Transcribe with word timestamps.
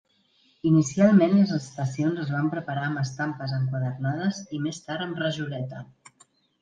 Inicialment 0.69 1.35
les 1.39 1.51
estacions 1.57 2.21
es 2.23 2.31
van 2.37 2.49
preparar 2.55 2.85
amb 2.87 3.03
estampes 3.03 3.53
enquadernades 3.59 4.41
i 4.59 4.63
més 4.65 4.81
tard 4.89 5.07
amb 5.09 5.23
rajoleta. 5.25 5.85